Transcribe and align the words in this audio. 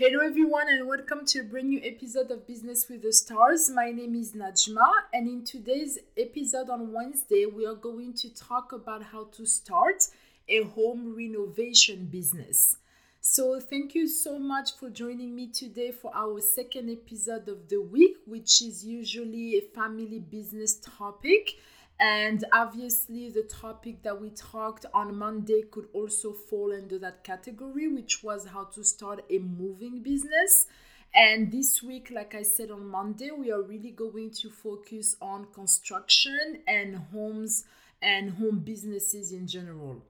Hello, 0.00 0.24
everyone, 0.24 0.68
and 0.68 0.86
welcome 0.86 1.26
to 1.26 1.40
a 1.40 1.42
brand 1.42 1.70
new 1.70 1.80
episode 1.82 2.30
of 2.30 2.46
Business 2.46 2.88
with 2.88 3.02
the 3.02 3.12
Stars. 3.12 3.68
My 3.68 3.90
name 3.90 4.14
is 4.14 4.30
Najma, 4.30 4.88
and 5.12 5.26
in 5.26 5.44
today's 5.44 5.98
episode 6.16 6.70
on 6.70 6.92
Wednesday, 6.92 7.46
we 7.46 7.66
are 7.66 7.74
going 7.74 8.14
to 8.14 8.32
talk 8.32 8.70
about 8.70 9.02
how 9.02 9.24
to 9.32 9.44
start 9.44 10.06
a 10.48 10.62
home 10.62 11.16
renovation 11.16 12.04
business. 12.04 12.76
So, 13.20 13.58
thank 13.58 13.96
you 13.96 14.06
so 14.06 14.38
much 14.38 14.76
for 14.78 14.88
joining 14.88 15.34
me 15.34 15.48
today 15.48 15.90
for 15.90 16.12
our 16.14 16.40
second 16.42 16.90
episode 16.90 17.48
of 17.48 17.68
the 17.68 17.82
week, 17.82 18.18
which 18.24 18.62
is 18.62 18.84
usually 18.84 19.56
a 19.56 19.62
family 19.74 20.20
business 20.20 20.76
topic. 20.76 21.56
And 22.00 22.44
obviously, 22.52 23.28
the 23.28 23.42
topic 23.42 24.02
that 24.04 24.20
we 24.20 24.30
talked 24.30 24.86
on 24.94 25.16
Monday 25.18 25.62
could 25.68 25.88
also 25.92 26.32
fall 26.32 26.72
under 26.72 26.96
that 27.00 27.24
category, 27.24 27.88
which 27.88 28.22
was 28.22 28.46
how 28.46 28.64
to 28.64 28.84
start 28.84 29.24
a 29.28 29.38
moving 29.38 30.02
business. 30.02 30.66
And 31.12 31.50
this 31.50 31.82
week, 31.82 32.10
like 32.14 32.34
I 32.34 32.42
said 32.42 32.70
on 32.70 32.86
Monday, 32.86 33.30
we 33.36 33.50
are 33.50 33.62
really 33.62 33.90
going 33.90 34.30
to 34.42 34.50
focus 34.50 35.16
on 35.20 35.46
construction 35.52 36.62
and 36.68 36.96
homes 37.12 37.64
and 38.00 38.30
home 38.30 38.60
businesses 38.60 39.32
in 39.32 39.48
general. 39.48 40.04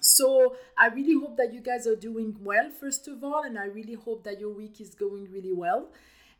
So, 0.00 0.56
I 0.76 0.88
really 0.88 1.14
hope 1.14 1.38
that 1.38 1.54
you 1.54 1.60
guys 1.62 1.86
are 1.86 1.96
doing 1.96 2.36
well, 2.40 2.70
first 2.70 3.08
of 3.08 3.24
all, 3.24 3.42
and 3.42 3.58
I 3.58 3.64
really 3.64 3.94
hope 3.94 4.24
that 4.24 4.38
your 4.38 4.50
week 4.50 4.80
is 4.80 4.94
going 4.94 5.30
really 5.32 5.54
well. 5.54 5.88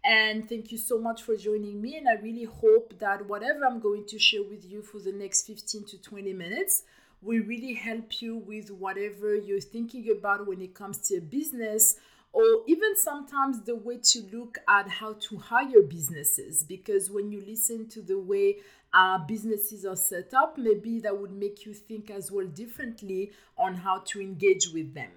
And 0.06 0.48
thank 0.48 0.70
you 0.70 0.78
so 0.78 1.00
much 1.00 1.22
for 1.24 1.36
joining 1.36 1.82
me. 1.82 1.96
And 1.96 2.08
I 2.08 2.12
really 2.12 2.44
hope 2.44 2.96
that 3.00 3.26
whatever 3.26 3.66
I'm 3.66 3.80
going 3.80 4.06
to 4.06 4.18
share 4.20 4.44
with 4.44 4.64
you 4.64 4.80
for 4.80 5.00
the 5.00 5.10
next 5.10 5.48
15 5.48 5.84
to 5.86 6.00
20 6.00 6.32
minutes 6.32 6.84
will 7.22 7.42
really 7.42 7.74
help 7.74 8.22
you 8.22 8.36
with 8.36 8.70
whatever 8.70 9.34
you're 9.34 9.60
thinking 9.60 10.08
about 10.16 10.46
when 10.46 10.60
it 10.60 10.76
comes 10.76 10.98
to 11.08 11.20
business 11.20 11.96
or 12.32 12.44
even 12.68 12.94
sometimes 12.96 13.62
the 13.62 13.74
way 13.74 13.98
to 14.00 14.22
look 14.32 14.58
at 14.68 14.88
how 14.88 15.14
to 15.14 15.38
hire 15.38 15.82
businesses 15.82 16.62
because 16.62 17.10
when 17.10 17.32
you 17.32 17.42
listen 17.44 17.88
to 17.88 18.02
the 18.02 18.18
way 18.18 18.56
uh, 18.92 19.18
businesses 19.26 19.86
are 19.86 19.96
set 19.96 20.34
up 20.34 20.58
maybe 20.58 21.00
that 21.00 21.18
would 21.18 21.32
make 21.32 21.64
you 21.64 21.72
think 21.72 22.10
as 22.10 22.30
well 22.30 22.46
differently 22.46 23.32
on 23.56 23.74
how 23.74 24.02
to 24.04 24.20
engage 24.20 24.68
with 24.68 24.92
them 24.94 25.10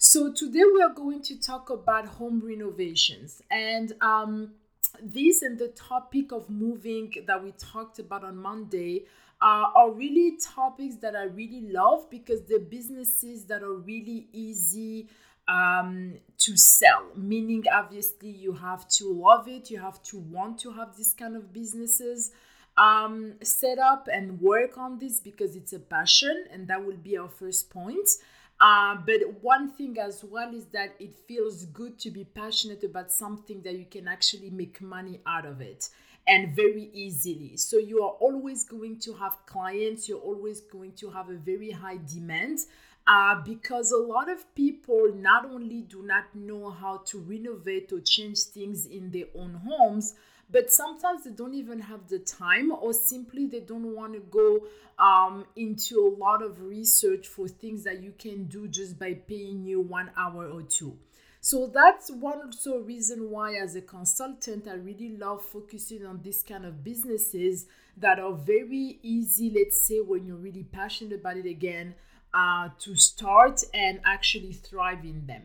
so 0.00 0.32
today 0.32 0.62
we 0.72 0.80
are 0.80 0.94
going 0.94 1.20
to 1.20 1.36
talk 1.40 1.70
about 1.70 2.06
home 2.06 2.40
renovations 2.44 3.42
and 3.50 3.94
um, 4.00 4.52
this 5.02 5.42
and 5.42 5.58
the 5.58 5.66
topic 5.68 6.30
of 6.30 6.48
moving 6.48 7.12
that 7.26 7.42
we 7.42 7.50
talked 7.58 7.98
about 7.98 8.22
on 8.22 8.36
Monday 8.36 9.04
uh, 9.42 9.64
are 9.74 9.90
really 9.90 10.38
topics 10.40 10.94
that 10.96 11.16
I 11.16 11.24
really 11.24 11.62
love 11.72 12.08
because 12.10 12.42
they're 12.42 12.60
businesses 12.60 13.44
that 13.46 13.64
are 13.64 13.74
really 13.74 14.28
easy 14.32 15.08
um, 15.48 16.14
to 16.38 16.56
sell. 16.56 17.06
Meaning, 17.16 17.64
obviously, 17.72 18.30
you 18.30 18.52
have 18.52 18.88
to 18.90 19.12
love 19.12 19.48
it, 19.48 19.68
you 19.68 19.80
have 19.80 20.00
to 20.04 20.18
want 20.18 20.58
to 20.60 20.72
have 20.72 20.96
this 20.96 21.12
kind 21.12 21.34
of 21.36 21.52
businesses 21.52 22.30
um, 22.76 23.34
set 23.42 23.78
up 23.78 24.08
and 24.12 24.40
work 24.40 24.78
on 24.78 24.98
this 24.98 25.18
because 25.18 25.56
it's 25.56 25.72
a 25.72 25.80
passion, 25.80 26.44
and 26.52 26.68
that 26.68 26.84
will 26.84 26.96
be 26.96 27.16
our 27.16 27.28
first 27.28 27.70
point. 27.70 28.08
Uh, 28.60 28.96
but 29.06 29.20
one 29.40 29.70
thing 29.70 29.96
as 29.98 30.24
well 30.24 30.52
is 30.52 30.66
that 30.66 30.94
it 30.98 31.14
feels 31.28 31.64
good 31.66 31.98
to 32.00 32.10
be 32.10 32.24
passionate 32.24 32.82
about 32.82 33.12
something 33.12 33.62
that 33.62 33.74
you 33.74 33.86
can 33.88 34.08
actually 34.08 34.50
make 34.50 34.80
money 34.80 35.20
out 35.26 35.46
of 35.46 35.60
it 35.60 35.88
and 36.26 36.54
very 36.54 36.90
easily. 36.92 37.56
So 37.56 37.78
you 37.78 38.02
are 38.02 38.16
always 38.20 38.64
going 38.64 38.98
to 39.00 39.14
have 39.14 39.36
clients, 39.46 40.08
you're 40.08 40.18
always 40.18 40.60
going 40.60 40.92
to 40.94 41.10
have 41.10 41.30
a 41.30 41.36
very 41.36 41.70
high 41.70 41.98
demand. 41.98 42.60
Uh, 43.06 43.40
because 43.42 43.90
a 43.90 43.96
lot 43.96 44.28
of 44.28 44.54
people 44.54 45.10
not 45.14 45.46
only 45.46 45.80
do 45.80 46.02
not 46.02 46.24
know 46.34 46.68
how 46.68 46.98
to 47.06 47.18
renovate 47.20 47.90
or 47.90 48.00
change 48.00 48.38
things 48.40 48.84
in 48.84 49.10
their 49.10 49.24
own 49.34 49.54
homes, 49.66 50.14
but 50.50 50.72
sometimes 50.72 51.24
they 51.24 51.30
don't 51.30 51.54
even 51.54 51.80
have 51.80 52.08
the 52.08 52.18
time 52.18 52.72
or 52.72 52.92
simply 52.92 53.46
they 53.46 53.60
don't 53.60 53.94
want 53.94 54.14
to 54.14 54.20
go 54.20 54.60
um, 54.98 55.44
into 55.56 56.00
a 56.06 56.12
lot 56.18 56.42
of 56.42 56.60
research 56.62 57.26
for 57.28 57.48
things 57.48 57.84
that 57.84 58.02
you 58.02 58.12
can 58.18 58.44
do 58.44 58.66
just 58.66 58.98
by 58.98 59.14
paying 59.14 59.64
you 59.64 59.80
one 59.80 60.10
hour 60.16 60.48
or 60.48 60.62
two. 60.62 60.98
So 61.40 61.70
that's 61.72 62.10
one 62.10 62.40
also 62.44 62.78
reason 62.78 63.30
why 63.30 63.54
as 63.54 63.76
a 63.76 63.80
consultant 63.80 64.66
i 64.66 64.74
really 64.74 65.16
love 65.16 65.40
focusing 65.40 66.04
on 66.04 66.20
this 66.24 66.42
kind 66.42 66.66
of 66.66 66.82
businesses 66.82 67.66
that 67.96 68.18
are 68.18 68.32
very 68.32 68.98
easy 69.04 69.48
let's 69.54 69.80
say 69.80 70.00
when 70.00 70.26
you're 70.26 70.36
really 70.36 70.64
passionate 70.64 71.20
about 71.20 71.36
it 71.36 71.46
again 71.46 71.94
uh, 72.34 72.68
to 72.78 72.94
start 72.94 73.62
and 73.72 74.00
actually 74.04 74.52
thrive 74.52 75.04
in 75.04 75.26
them. 75.26 75.42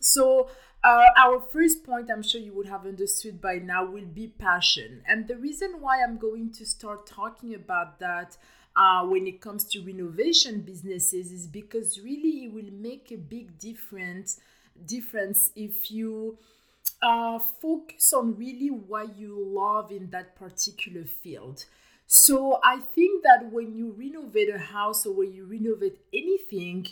So 0.00 0.48
uh, 0.82 1.06
our 1.16 1.40
first 1.40 1.84
point, 1.84 2.10
I'm 2.10 2.22
sure 2.22 2.40
you 2.40 2.54
would 2.54 2.68
have 2.68 2.86
understood 2.86 3.40
by 3.40 3.56
now, 3.56 3.84
will 3.84 4.06
be 4.06 4.28
passion. 4.28 5.02
And 5.06 5.28
the 5.28 5.36
reason 5.36 5.76
why 5.80 6.02
I'm 6.02 6.16
going 6.16 6.52
to 6.52 6.64
start 6.66 7.06
talking 7.06 7.54
about 7.54 7.98
that 8.00 8.36
uh, 8.76 9.04
when 9.06 9.26
it 9.26 9.40
comes 9.40 9.64
to 9.64 9.82
renovation 9.82 10.60
businesses 10.60 11.32
is 11.32 11.46
because 11.46 12.00
really 12.00 12.44
it 12.44 12.52
will 12.52 12.72
make 12.72 13.10
a 13.12 13.16
big 13.16 13.58
difference 13.58 14.40
difference 14.86 15.50
if 15.56 15.90
you 15.90 16.38
uh, 17.02 17.38
focus 17.38 18.12
on 18.12 18.36
really 18.36 18.70
what 18.70 19.18
you 19.18 19.36
love 19.38 19.90
in 19.90 20.10
that 20.10 20.36
particular 20.36 21.04
field. 21.04 21.64
So 22.06 22.58
I 22.64 22.80
think 22.80 23.22
that 23.24 23.52
when 23.52 23.74
you 23.74 23.94
renovate 23.96 24.48
a 24.54 24.58
house 24.58 25.06
or 25.06 25.14
when 25.14 25.32
you 25.32 25.44
renovate 25.46 25.98
anything, 26.12 26.86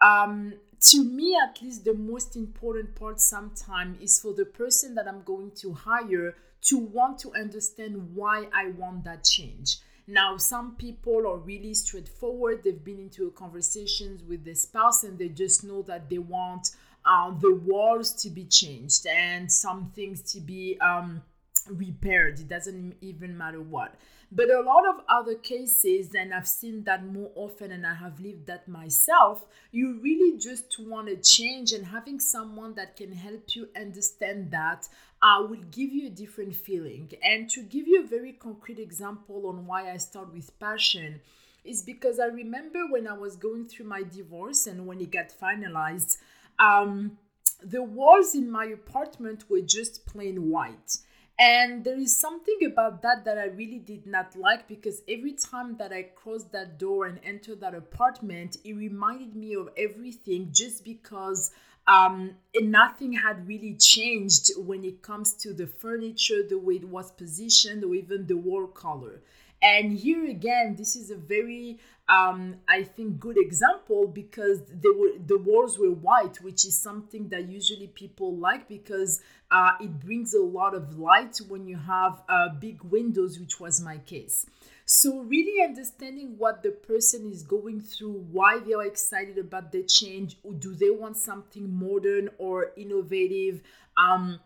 um, 0.00 0.54
to 0.90 1.04
me 1.04 1.36
at 1.42 1.60
least 1.62 1.84
the 1.84 1.94
most 1.94 2.36
important 2.36 2.94
part 2.94 3.20
sometimes 3.20 4.00
is 4.00 4.20
for 4.20 4.32
the 4.34 4.44
person 4.44 4.94
that 4.94 5.08
i'm 5.08 5.22
going 5.22 5.50
to 5.50 5.72
hire 5.72 6.34
to 6.64 6.78
want 6.78 7.18
to 7.18 7.32
understand 7.34 8.14
why 8.14 8.46
i 8.52 8.70
want 8.70 9.04
that 9.04 9.22
change. 9.24 9.78
Now 10.06 10.36
some 10.36 10.76
people 10.76 11.26
are 11.26 11.38
really 11.38 11.74
straightforward. 11.74 12.62
They've 12.62 12.84
been 12.84 12.98
into 12.98 13.30
conversations 13.32 14.22
with 14.22 14.44
the 14.44 14.54
spouse 14.54 15.04
and 15.04 15.18
they 15.18 15.28
just 15.28 15.64
know 15.64 15.82
that 15.82 16.10
they 16.10 16.18
want 16.18 16.68
uh, 17.06 17.30
the 17.38 17.54
walls 17.54 18.12
to 18.22 18.30
be 18.30 18.44
changed 18.44 19.06
and 19.06 19.50
some 19.50 19.92
things 19.94 20.20
to 20.32 20.40
be 20.40 20.78
um, 20.80 21.22
repaired. 21.70 22.40
It 22.40 22.48
doesn't 22.48 22.96
even 23.00 23.36
matter 23.36 23.60
what. 23.60 23.94
But 24.32 24.50
a 24.50 24.60
lot 24.60 24.86
of 24.86 25.04
other 25.08 25.36
cases, 25.36 26.14
and 26.14 26.34
I've 26.34 26.48
seen 26.48 26.84
that 26.84 27.06
more 27.06 27.30
often, 27.36 27.70
and 27.70 27.86
I 27.86 27.94
have 27.94 28.18
lived 28.18 28.46
that 28.46 28.66
myself, 28.66 29.44
you 29.70 30.00
really 30.00 30.38
just 30.38 30.76
want 30.80 31.08
to 31.08 31.16
change, 31.16 31.72
and 31.72 31.86
having 31.86 32.18
someone 32.18 32.74
that 32.74 32.96
can 32.96 33.12
help 33.12 33.54
you 33.54 33.68
understand 33.76 34.50
that 34.50 34.88
uh, 35.22 35.46
will 35.48 35.62
give 35.70 35.92
you 35.92 36.08
a 36.08 36.10
different 36.10 36.56
feeling. 36.56 37.12
And 37.22 37.48
to 37.50 37.62
give 37.62 37.86
you 37.86 38.02
a 38.02 38.06
very 38.06 38.32
concrete 38.32 38.78
example 38.78 39.46
on 39.46 39.66
why 39.66 39.92
I 39.92 39.98
start 39.98 40.32
with 40.32 40.58
passion, 40.58 41.20
is 41.64 41.82
because 41.82 42.18
I 42.18 42.26
remember 42.26 42.80
when 42.90 43.06
I 43.06 43.14
was 43.14 43.36
going 43.36 43.66
through 43.68 43.86
my 43.86 44.02
divorce 44.02 44.66
and 44.66 44.86
when 44.86 45.00
it 45.00 45.10
got 45.10 45.32
finalized, 45.40 46.18
um, 46.58 47.18
the 47.62 47.82
walls 47.82 48.34
in 48.34 48.50
my 48.50 48.66
apartment 48.66 49.44
were 49.48 49.60
just 49.60 50.06
plain 50.06 50.50
white 50.50 50.98
and 51.38 51.82
there 51.82 51.98
is 51.98 52.16
something 52.16 52.58
about 52.64 53.02
that 53.02 53.24
that 53.24 53.38
I 53.38 53.46
really 53.46 53.78
did 53.78 54.06
not 54.06 54.36
like 54.36 54.68
because 54.68 55.02
every 55.08 55.32
time 55.32 55.76
that 55.78 55.92
I 55.92 56.02
crossed 56.14 56.52
that 56.52 56.78
door 56.78 57.06
and 57.06 57.18
entered 57.24 57.60
that 57.60 57.74
apartment, 57.74 58.58
it 58.64 58.74
reminded 58.74 59.34
me 59.34 59.54
of 59.54 59.68
everything 59.76 60.50
just 60.52 60.84
because 60.84 61.50
um, 61.88 62.36
nothing 62.60 63.12
had 63.12 63.46
really 63.48 63.74
changed 63.74 64.52
when 64.56 64.84
it 64.84 65.02
comes 65.02 65.34
to 65.34 65.52
the 65.52 65.66
furniture, 65.66 66.42
the 66.48 66.58
way 66.58 66.74
it 66.74 66.88
was 66.88 67.10
positioned, 67.10 67.84
or 67.84 67.94
even 67.94 68.26
the 68.26 68.36
wall 68.36 68.68
color. 68.68 69.20
And 69.64 69.94
here 69.94 70.26
again, 70.26 70.76
this 70.76 70.94
is 70.94 71.10
a 71.10 71.16
very, 71.16 71.78
um, 72.06 72.56
I 72.68 72.82
think, 72.82 73.18
good 73.18 73.38
example 73.38 74.06
because 74.06 74.60
they 74.66 74.90
were 74.90 75.12
the 75.26 75.38
walls 75.38 75.78
were 75.78 75.90
white, 75.90 76.42
which 76.42 76.66
is 76.66 76.78
something 76.78 77.30
that 77.30 77.48
usually 77.48 77.86
people 77.86 78.36
like 78.36 78.68
because 78.68 79.22
uh, 79.50 79.70
it 79.80 80.00
brings 80.00 80.34
a 80.34 80.42
lot 80.42 80.74
of 80.74 80.98
light 80.98 81.38
when 81.48 81.66
you 81.66 81.78
have 81.78 82.22
uh, 82.28 82.50
big 82.60 82.82
windows, 82.82 83.40
which 83.40 83.58
was 83.58 83.80
my 83.80 83.96
case. 83.96 84.44
So, 84.84 85.20
really 85.20 85.64
understanding 85.64 86.34
what 86.36 86.62
the 86.62 86.70
person 86.70 87.30
is 87.32 87.42
going 87.42 87.80
through, 87.80 88.26
why 88.30 88.58
they 88.58 88.74
are 88.74 88.84
excited 88.84 89.38
about 89.38 89.72
the 89.72 89.82
change, 89.82 90.36
or 90.42 90.52
do 90.52 90.74
they 90.74 90.90
want 90.90 91.16
something 91.16 91.74
modern 91.74 92.28
or 92.36 92.72
innovative? 92.76 93.62
Um, 93.96 94.40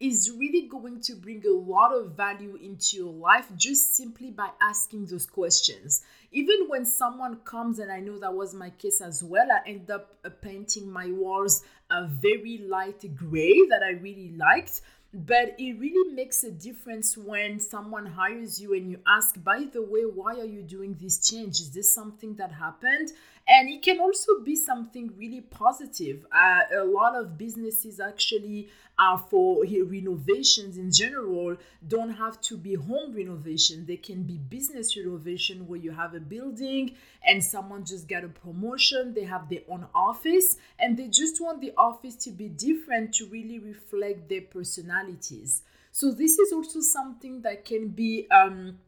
is 0.00 0.32
really 0.38 0.66
going 0.66 0.98
to 0.98 1.14
bring 1.14 1.44
a 1.46 1.52
lot 1.52 1.94
of 1.94 2.16
value 2.16 2.56
into 2.56 2.96
your 2.96 3.12
life 3.12 3.46
just 3.56 3.94
simply 3.94 4.30
by 4.30 4.48
asking 4.62 5.04
those 5.04 5.26
questions. 5.26 6.02
Even 6.32 6.68
when 6.68 6.86
someone 6.86 7.36
comes, 7.44 7.78
and 7.78 7.92
I 7.92 8.00
know 8.00 8.18
that 8.18 8.32
was 8.32 8.54
my 8.54 8.70
case 8.70 9.02
as 9.02 9.22
well, 9.22 9.46
I 9.52 9.68
end 9.68 9.90
up 9.90 10.16
uh, 10.24 10.30
painting 10.40 10.90
my 10.90 11.10
walls 11.10 11.62
a 11.90 12.06
very 12.06 12.58
light 12.66 13.04
gray 13.14 13.60
that 13.68 13.82
I 13.82 13.90
really 13.90 14.32
liked. 14.36 14.80
But 15.12 15.56
it 15.58 15.78
really 15.78 16.14
makes 16.14 16.44
a 16.44 16.52
difference 16.52 17.16
when 17.16 17.58
someone 17.58 18.06
hires 18.06 18.60
you 18.60 18.74
and 18.74 18.88
you 18.88 19.00
ask, 19.08 19.42
by 19.42 19.64
the 19.72 19.82
way, 19.82 20.02
why 20.02 20.38
are 20.38 20.44
you 20.44 20.62
doing 20.62 20.96
this 21.00 21.28
change? 21.28 21.60
Is 21.60 21.72
this 21.72 21.92
something 21.92 22.36
that 22.36 22.52
happened? 22.52 23.10
And 23.50 23.68
it 23.68 23.82
can 23.82 23.98
also 23.98 24.38
be 24.44 24.54
something 24.54 25.12
really 25.18 25.40
positive. 25.40 26.24
Uh, 26.30 26.60
a 26.72 26.84
lot 26.84 27.16
of 27.16 27.36
businesses 27.36 27.98
actually 27.98 28.68
are 28.96 29.18
for 29.18 29.64
renovations 29.64 30.76
in 30.76 30.92
general 30.92 31.56
don't 31.88 32.10
have 32.12 32.40
to 32.42 32.56
be 32.56 32.74
home 32.74 33.12
renovation. 33.12 33.84
They 33.86 33.96
can 33.96 34.22
be 34.22 34.38
business 34.38 34.96
renovation 34.96 35.66
where 35.66 35.80
you 35.80 35.90
have 35.90 36.14
a 36.14 36.20
building 36.20 36.94
and 37.26 37.42
someone 37.42 37.84
just 37.84 38.08
got 38.08 38.22
a 38.22 38.28
promotion, 38.28 39.14
they 39.14 39.24
have 39.24 39.48
their 39.48 39.62
own 39.68 39.84
office, 39.96 40.56
and 40.78 40.96
they 40.96 41.08
just 41.08 41.40
want 41.40 41.60
the 41.60 41.72
office 41.76 42.14
to 42.16 42.30
be 42.30 42.48
different 42.48 43.14
to 43.14 43.26
really 43.26 43.58
reflect 43.58 44.28
their 44.28 44.42
personalities. 44.42 45.62
So 45.90 46.12
this 46.12 46.38
is 46.38 46.52
also 46.52 46.80
something 46.80 47.42
that 47.42 47.64
can 47.64 47.88
be 47.88 48.28
um, 48.30 48.78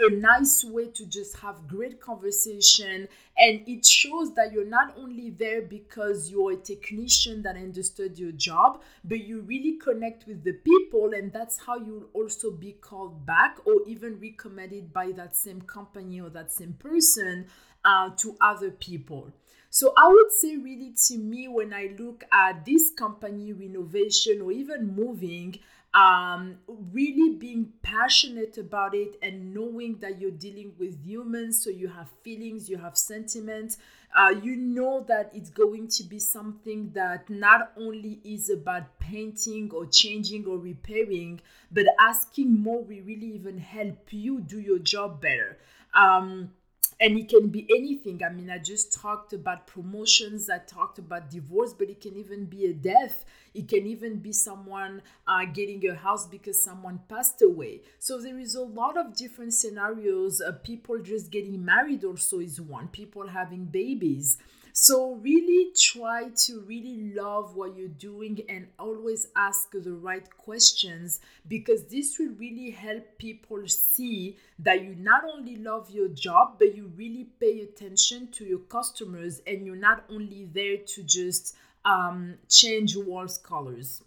a 0.00 0.10
nice 0.10 0.64
way 0.64 0.86
to 0.88 1.06
just 1.06 1.38
have 1.38 1.68
great 1.68 2.00
conversation. 2.00 3.08
And 3.36 3.62
it 3.66 3.86
shows 3.86 4.34
that 4.34 4.52
you're 4.52 4.66
not 4.66 4.94
only 4.98 5.30
there 5.30 5.62
because 5.62 6.30
you're 6.30 6.52
a 6.52 6.56
technician 6.56 7.42
that 7.42 7.56
understood 7.56 8.18
your 8.18 8.32
job 8.32 8.82
but 9.04 9.24
you 9.24 9.40
really 9.40 9.78
connect 9.78 10.26
with 10.26 10.44
the 10.44 10.52
people 10.52 11.12
and 11.14 11.32
that's 11.32 11.58
how 11.58 11.76
you'll 11.76 12.08
also 12.12 12.50
be 12.50 12.72
called 12.72 13.24
back 13.26 13.58
or 13.66 13.80
even 13.86 14.18
recommended 14.20 14.92
by 14.92 15.12
that 15.12 15.36
same 15.36 15.60
company 15.62 16.20
or 16.20 16.28
that 16.30 16.52
same 16.52 16.74
person 16.74 17.46
uh, 17.84 18.10
to 18.16 18.36
other 18.40 18.70
people 18.70 19.32
so 19.70 19.92
I 19.96 20.08
would 20.08 20.32
say, 20.32 20.56
really, 20.56 20.92
to 21.06 21.16
me, 21.16 21.46
when 21.46 21.72
I 21.72 21.94
look 21.96 22.24
at 22.32 22.64
this 22.64 22.90
company 22.90 23.52
renovation 23.52 24.40
or 24.42 24.50
even 24.50 24.96
moving, 24.96 25.60
um, 25.94 26.58
really 26.92 27.36
being 27.36 27.72
passionate 27.82 28.58
about 28.58 28.94
it 28.94 29.16
and 29.22 29.54
knowing 29.54 29.98
that 30.00 30.20
you're 30.20 30.32
dealing 30.32 30.72
with 30.78 31.00
humans, 31.04 31.62
so 31.62 31.70
you 31.70 31.86
have 31.86 32.08
feelings, 32.22 32.68
you 32.68 32.78
have 32.78 32.98
sentiments. 32.98 33.78
Uh, 34.16 34.30
you 34.42 34.56
know 34.56 35.04
that 35.06 35.30
it's 35.32 35.50
going 35.50 35.86
to 35.86 36.02
be 36.02 36.18
something 36.18 36.90
that 36.92 37.30
not 37.30 37.72
only 37.76 38.20
is 38.24 38.50
about 38.50 38.98
painting 38.98 39.70
or 39.72 39.86
changing 39.86 40.46
or 40.46 40.58
repairing, 40.58 41.40
but 41.70 41.86
asking 42.00 42.58
more 42.58 42.82
will 42.82 43.02
really 43.04 43.32
even 43.34 43.56
help 43.56 43.98
you 44.10 44.40
do 44.40 44.58
your 44.58 44.80
job 44.80 45.20
better. 45.20 45.58
Um, 45.94 46.50
and 47.00 47.18
it 47.18 47.28
can 47.30 47.48
be 47.48 47.66
anything. 47.74 48.20
I 48.22 48.28
mean, 48.30 48.50
I 48.50 48.58
just 48.58 48.92
talked 48.92 49.32
about 49.32 49.66
promotions, 49.66 50.50
I 50.50 50.58
talked 50.58 50.98
about 50.98 51.30
divorce, 51.30 51.72
but 51.72 51.88
it 51.88 52.00
can 52.00 52.16
even 52.18 52.44
be 52.44 52.66
a 52.66 52.74
death. 52.74 53.24
It 53.54 53.68
can 53.68 53.86
even 53.86 54.18
be 54.18 54.32
someone 54.32 55.00
uh, 55.26 55.46
getting 55.46 55.86
a 55.88 55.94
house 55.94 56.26
because 56.26 56.62
someone 56.62 57.00
passed 57.08 57.40
away. 57.42 57.80
So 57.98 58.20
there 58.20 58.38
is 58.38 58.54
a 58.54 58.60
lot 58.62 58.98
of 58.98 59.16
different 59.16 59.54
scenarios. 59.54 60.40
Uh, 60.42 60.52
people 60.62 60.98
just 60.98 61.30
getting 61.30 61.64
married 61.64 62.04
also 62.04 62.38
is 62.40 62.60
one. 62.60 62.88
People 62.88 63.28
having 63.28 63.64
babies. 63.64 64.36
So, 64.72 65.14
really 65.14 65.72
try 65.74 66.28
to 66.46 66.60
really 66.60 67.12
love 67.14 67.56
what 67.56 67.76
you're 67.76 67.88
doing 67.88 68.40
and 68.48 68.68
always 68.78 69.28
ask 69.36 69.70
the 69.72 69.92
right 69.92 70.28
questions 70.36 71.20
because 71.48 71.84
this 71.84 72.18
will 72.18 72.34
really 72.38 72.70
help 72.70 73.18
people 73.18 73.66
see 73.66 74.36
that 74.60 74.82
you 74.82 74.94
not 74.94 75.24
only 75.24 75.56
love 75.56 75.90
your 75.90 76.08
job, 76.08 76.58
but 76.58 76.76
you 76.76 76.92
really 76.96 77.28
pay 77.40 77.60
attention 77.60 78.28
to 78.32 78.44
your 78.44 78.60
customers 78.60 79.40
and 79.46 79.66
you're 79.66 79.76
not 79.76 80.04
only 80.08 80.48
there 80.52 80.76
to 80.76 81.02
just 81.02 81.56
um, 81.84 82.34
change 82.48 82.96
walls 82.96 83.38
colors. 83.38 84.02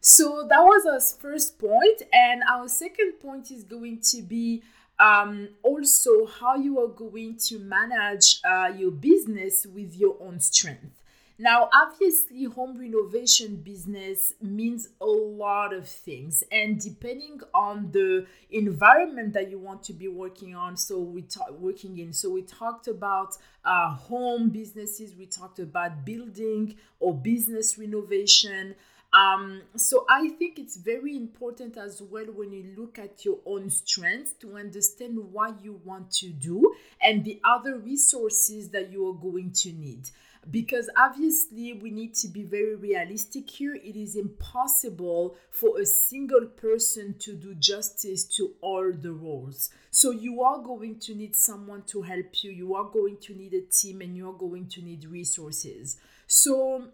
So 0.00 0.46
that 0.48 0.60
was 0.60 0.86
our 0.86 1.00
first 1.20 1.58
point, 1.58 2.02
and 2.12 2.42
our 2.50 2.68
second 2.68 3.20
point 3.20 3.50
is 3.50 3.64
going 3.64 4.00
to 4.12 4.22
be 4.22 4.62
um, 5.00 5.48
also 5.62 6.26
how 6.26 6.56
you 6.56 6.78
are 6.78 6.88
going 6.88 7.36
to 7.48 7.58
manage 7.58 8.40
uh, 8.44 8.70
your 8.76 8.90
business 8.90 9.66
with 9.66 9.96
your 9.96 10.16
own 10.20 10.40
strength. 10.40 11.00
Now, 11.38 11.70
obviously, 11.74 12.44
home 12.44 12.78
renovation 12.78 13.56
business 13.56 14.34
means 14.42 14.90
a 15.00 15.06
lot 15.06 15.72
of 15.72 15.88
things, 15.88 16.44
and 16.52 16.78
depending 16.78 17.40
on 17.54 17.90
the 17.92 18.26
environment 18.50 19.32
that 19.32 19.50
you 19.50 19.58
want 19.58 19.82
to 19.84 19.94
be 19.94 20.06
working 20.06 20.54
on, 20.54 20.76
so 20.76 20.98
we 20.98 21.22
talk 21.22 21.50
working 21.58 21.96
in. 21.96 22.12
So 22.12 22.28
we 22.28 22.42
talked 22.42 22.88
about 22.88 23.38
uh, 23.64 23.88
home 23.88 24.50
businesses, 24.50 25.14
we 25.16 25.24
talked 25.24 25.60
about 25.60 26.04
building 26.04 26.76
or 26.98 27.14
business 27.14 27.78
renovation. 27.78 28.74
Um, 29.12 29.62
so 29.74 30.06
I 30.08 30.28
think 30.28 30.58
it's 30.58 30.76
very 30.76 31.16
important 31.16 31.76
as 31.76 32.00
well 32.00 32.26
when 32.26 32.52
you 32.52 32.74
look 32.76 32.98
at 32.98 33.24
your 33.24 33.38
own 33.44 33.68
strengths 33.68 34.32
to 34.40 34.56
understand 34.56 35.18
what 35.32 35.64
you 35.64 35.80
want 35.84 36.12
to 36.12 36.30
do 36.30 36.74
and 37.02 37.24
the 37.24 37.40
other 37.42 37.78
resources 37.78 38.68
that 38.70 38.92
you 38.92 39.08
are 39.08 39.14
going 39.14 39.50
to 39.52 39.72
need. 39.72 40.10
Because 40.50 40.88
obviously, 40.96 41.74
we 41.74 41.90
need 41.90 42.14
to 42.14 42.28
be 42.28 42.44
very 42.44 42.74
realistic 42.74 43.50
here. 43.50 43.74
It 43.74 43.94
is 43.94 44.16
impossible 44.16 45.36
for 45.50 45.78
a 45.78 45.84
single 45.84 46.46
person 46.46 47.14
to 47.18 47.34
do 47.34 47.54
justice 47.56 48.24
to 48.36 48.54
all 48.62 48.90
the 48.90 49.12
roles. 49.12 49.68
So, 49.90 50.12
you 50.12 50.42
are 50.42 50.62
going 50.62 50.98
to 51.00 51.14
need 51.14 51.36
someone 51.36 51.82
to 51.88 52.00
help 52.00 52.42
you, 52.42 52.52
you 52.52 52.74
are 52.74 52.88
going 52.90 53.18
to 53.18 53.34
need 53.34 53.52
a 53.52 53.60
team, 53.60 54.00
and 54.00 54.16
you 54.16 54.30
are 54.30 54.38
going 54.38 54.66
to 54.68 54.80
need 54.80 55.04
resources. 55.04 55.98
So, 56.26 56.84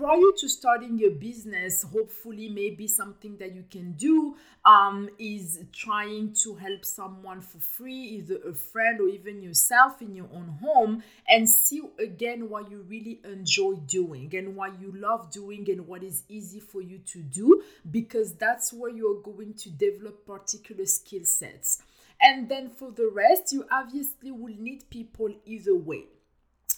prior 0.00 0.32
to 0.34 0.48
starting 0.48 0.98
your 0.98 1.10
business 1.10 1.82
hopefully 1.82 2.48
maybe 2.48 2.88
something 2.88 3.36
that 3.36 3.54
you 3.54 3.62
can 3.70 3.92
do 3.92 4.34
um, 4.64 5.10
is 5.18 5.60
trying 5.74 6.32
to 6.32 6.54
help 6.54 6.86
someone 6.86 7.42
for 7.42 7.58
free 7.58 7.94
either 8.16 8.36
a 8.48 8.54
friend 8.54 8.98
or 8.98 9.08
even 9.08 9.42
yourself 9.42 10.00
in 10.00 10.14
your 10.14 10.26
own 10.32 10.48
home 10.62 11.02
and 11.28 11.46
see 11.46 11.82
again 11.98 12.48
what 12.48 12.70
you 12.70 12.78
really 12.88 13.20
enjoy 13.24 13.74
doing 13.86 14.34
and 14.34 14.56
what 14.56 14.80
you 14.80 14.90
love 14.96 15.30
doing 15.30 15.68
and 15.68 15.86
what 15.86 16.02
is 16.02 16.22
easy 16.30 16.60
for 16.60 16.80
you 16.80 16.96
to 17.00 17.18
do 17.18 17.62
because 17.90 18.32
that's 18.32 18.72
where 18.72 18.90
you're 18.90 19.20
going 19.20 19.52
to 19.52 19.68
develop 19.68 20.24
particular 20.26 20.86
skill 20.86 21.24
sets. 21.24 21.82
And 22.22 22.48
then 22.48 22.70
for 22.70 22.90
the 22.90 23.10
rest 23.14 23.52
you 23.52 23.66
obviously 23.70 24.30
will 24.30 24.56
need 24.58 24.88
people 24.88 25.28
either 25.44 25.74
way 25.74 26.04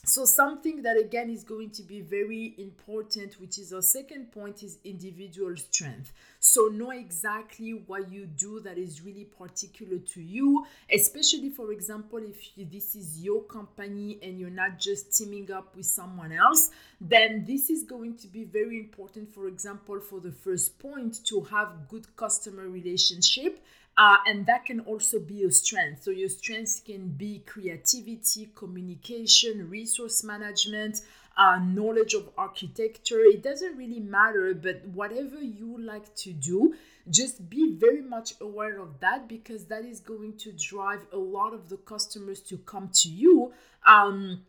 so 0.04 0.24
something 0.24 0.82
that 0.82 0.98
again 0.98 1.30
is 1.30 1.44
going 1.44 1.70
to 1.70 1.80
be 1.84 2.00
very 2.00 2.56
important 2.58 3.40
which 3.40 3.56
is 3.56 3.72
our 3.72 3.80
second 3.80 4.32
point 4.32 4.64
is 4.64 4.78
individual 4.82 5.56
strength. 5.56 6.12
So 6.40 6.62
know 6.62 6.90
exactly 6.90 7.70
what 7.70 8.10
you 8.10 8.26
do 8.26 8.58
that 8.64 8.78
is 8.78 9.02
really 9.02 9.26
particular 9.26 9.98
to 9.98 10.20
you 10.20 10.66
especially 10.92 11.50
for 11.50 11.70
example 11.70 12.18
if 12.18 12.58
you, 12.58 12.64
this 12.64 12.96
is 12.96 13.22
your 13.22 13.42
company 13.42 14.18
and 14.24 14.40
you're 14.40 14.50
not 14.50 14.76
just 14.80 15.16
teaming 15.16 15.52
up 15.52 15.76
with 15.76 15.86
someone 15.86 16.32
else 16.32 16.70
then 17.00 17.44
this 17.46 17.70
is 17.70 17.84
going 17.84 18.16
to 18.16 18.26
be 18.26 18.42
very 18.42 18.80
important 18.80 19.32
for 19.32 19.46
example 19.46 20.00
for 20.00 20.18
the 20.18 20.32
first 20.32 20.80
point 20.80 21.24
to 21.26 21.42
have 21.42 21.86
good 21.88 22.08
customer 22.16 22.68
relationship 22.68 23.64
uh, 23.96 24.16
and 24.26 24.46
that 24.46 24.64
can 24.64 24.80
also 24.80 25.18
be 25.20 25.34
your 25.34 25.50
strength. 25.50 26.02
So, 26.02 26.10
your 26.10 26.28
strengths 26.28 26.80
can 26.80 27.08
be 27.08 27.40
creativity, 27.46 28.50
communication, 28.54 29.68
resource 29.68 30.24
management, 30.24 31.02
uh, 31.36 31.58
knowledge 31.62 32.14
of 32.14 32.30
architecture. 32.38 33.20
It 33.20 33.42
doesn't 33.42 33.76
really 33.76 34.00
matter, 34.00 34.54
but 34.54 34.86
whatever 34.88 35.40
you 35.40 35.78
like 35.78 36.14
to 36.16 36.32
do, 36.32 36.74
just 37.10 37.48
be 37.50 37.74
very 37.74 38.00
much 38.00 38.34
aware 38.40 38.80
of 38.80 39.00
that 39.00 39.28
because 39.28 39.66
that 39.66 39.84
is 39.84 40.00
going 40.00 40.36
to 40.38 40.52
drive 40.52 41.00
a 41.12 41.18
lot 41.18 41.52
of 41.52 41.68
the 41.68 41.76
customers 41.76 42.40
to 42.42 42.58
come 42.58 42.90
to 42.94 43.08
you. 43.08 43.52
Um, 43.86 44.42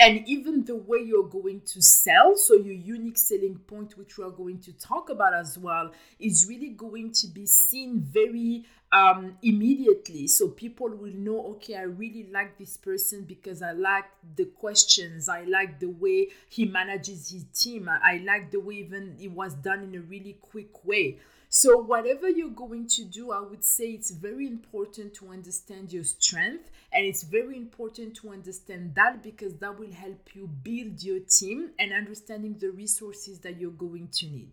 and 0.00 0.26
even 0.26 0.64
the 0.64 0.74
way 0.74 0.98
you're 0.98 1.28
going 1.28 1.60
to 1.60 1.80
sell 1.82 2.36
so 2.36 2.54
your 2.54 2.74
unique 2.74 3.18
selling 3.18 3.56
point 3.66 3.96
which 3.96 4.16
we 4.18 4.24
are 4.24 4.30
going 4.30 4.58
to 4.58 4.72
talk 4.72 5.10
about 5.10 5.34
as 5.34 5.58
well 5.58 5.92
is 6.18 6.46
really 6.48 6.70
going 6.70 7.12
to 7.12 7.26
be 7.28 7.46
seen 7.46 8.00
very 8.00 8.64
um, 8.92 9.36
immediately. 9.42 10.26
So 10.26 10.48
people 10.48 10.88
will 10.88 11.12
know 11.14 11.46
okay 11.52 11.76
i 11.76 11.82
really 11.82 12.26
like 12.32 12.58
this 12.58 12.76
person 12.76 13.22
because 13.24 13.62
i 13.62 13.72
like 13.72 14.06
the 14.36 14.46
questions. 14.46 15.28
I 15.28 15.42
like 15.44 15.78
the 15.80 15.90
way 15.90 16.28
he 16.48 16.64
manages 16.64 17.30
his 17.30 17.44
team. 17.54 17.88
I, 17.88 18.14
I 18.14 18.16
like 18.24 18.50
the 18.50 18.60
way 18.60 18.74
even 18.76 19.16
it 19.20 19.30
was 19.30 19.54
done 19.54 19.82
in 19.84 19.94
a 19.94 20.00
really 20.00 20.36
quick 20.40 20.84
way 20.84 21.18
so, 21.52 21.78
whatever 21.78 22.28
you're 22.30 22.48
going 22.48 22.86
to 22.90 23.04
do, 23.04 23.32
I 23.32 23.40
would 23.40 23.64
say 23.64 23.86
it's 23.86 24.12
very 24.12 24.46
important 24.46 25.14
to 25.14 25.30
understand 25.30 25.92
your 25.92 26.04
strength, 26.04 26.70
and 26.92 27.04
it's 27.04 27.24
very 27.24 27.56
important 27.56 28.14
to 28.18 28.30
understand 28.30 28.94
that 28.94 29.20
because 29.20 29.56
that 29.56 29.76
will 29.76 29.90
help 29.90 30.28
you 30.32 30.46
build 30.46 31.02
your 31.02 31.18
team 31.18 31.70
and 31.80 31.92
understanding 31.92 32.56
the 32.56 32.70
resources 32.70 33.40
that 33.40 33.60
you're 33.60 33.72
going 33.72 34.10
to 34.12 34.26
need. 34.26 34.52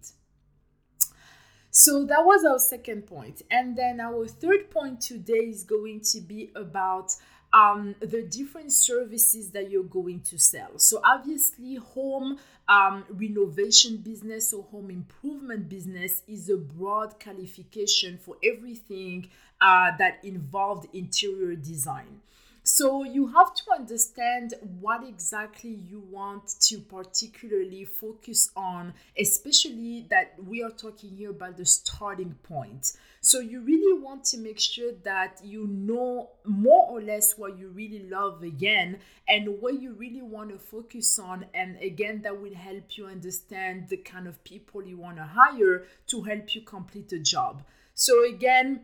So 1.69 2.03
that 2.05 2.25
was 2.25 2.43
our 2.43 2.57
second 2.57 3.05
point. 3.05 3.43
And 3.51 3.77
then 3.77 3.99
our 3.99 4.25
third 4.25 4.71
point 4.71 4.99
today 4.99 5.33
is 5.33 5.63
going 5.63 6.01
to 6.13 6.21
be 6.21 6.49
about 6.55 7.11
um, 7.57 7.95
the 7.99 8.21
different 8.21 8.71
services 8.71 9.49
that 9.51 9.71
you're 9.71 9.83
going 9.83 10.19
to 10.21 10.37
sell. 10.37 10.77
So, 10.77 11.01
obviously, 11.03 11.75
home 11.75 12.37
um, 12.69 13.05
renovation 13.09 13.97
business 13.97 14.53
or 14.53 14.63
home 14.63 14.91
improvement 14.91 15.67
business 15.67 16.21
is 16.27 16.49
a 16.49 16.57
broad 16.57 17.19
qualification 17.19 18.17
for 18.17 18.35
everything 18.43 19.29
uh, 19.59 19.91
that 19.97 20.19
involved 20.23 20.87
interior 20.93 21.55
design. 21.55 22.21
So 22.67 23.05
you 23.05 23.27
have 23.27 23.53
to 23.55 23.63
understand 23.71 24.53
what 24.81 25.01
exactly 25.07 25.69
you 25.69 26.01
want 26.11 26.59
to 26.63 26.79
particularly 26.79 27.85
focus 27.85 28.51
on, 28.57 28.93
especially 29.17 30.05
that 30.09 30.33
we 30.45 30.61
are 30.61 30.71
talking 30.71 31.11
here 31.11 31.29
about 31.29 31.55
the 31.55 31.65
starting 31.65 32.35
point. 32.43 32.91
So 33.21 33.39
you 33.39 33.61
really 33.61 34.03
want 34.03 34.25
to 34.25 34.37
make 34.37 34.59
sure 34.59 34.91
that 35.03 35.39
you 35.45 35.65
know 35.67 36.31
more 36.43 36.89
or 36.89 37.01
less 37.01 37.37
what 37.37 37.57
you 37.57 37.69
really 37.69 38.09
love 38.09 38.43
again 38.43 38.99
and 39.29 39.61
what 39.61 39.81
you 39.81 39.93
really 39.93 40.21
want 40.21 40.49
to 40.49 40.59
focus 40.59 41.17
on. 41.19 41.45
And 41.53 41.77
again, 41.81 42.21
that 42.23 42.37
will 42.37 42.53
help 42.53 42.97
you 42.97 43.05
understand 43.05 43.87
the 43.87 43.95
kind 43.95 44.27
of 44.27 44.43
people 44.43 44.83
you 44.83 44.97
want 44.97 45.15
to 45.15 45.23
hire 45.23 45.85
to 46.07 46.21
help 46.21 46.53
you 46.53 46.63
complete 46.63 47.07
the 47.07 47.19
job. 47.19 47.63
So 47.93 48.25
again, 48.25 48.83